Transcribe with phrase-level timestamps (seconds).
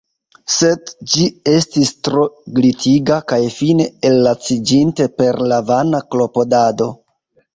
[0.51, 2.23] Sed ĝi estis tro
[2.59, 6.89] glitiga; kaj fine, ellaciĝinte per la vana klopodado.